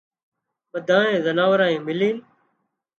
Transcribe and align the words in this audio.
ٻڌانئي 0.71 1.17
زنارانئي 1.25 1.77
ملينَ 1.85 2.17